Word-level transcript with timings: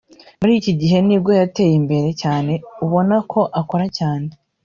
muri 0.39 0.53
iki 0.59 0.71
gihe 0.79 0.97
nibwo 1.07 1.31
yateye 1.39 1.73
imbere 1.81 2.09
cyane 2.21 2.53
ubona 2.85 3.15
ko 3.31 3.39
akora 3.61 3.85
cyane 3.97 4.29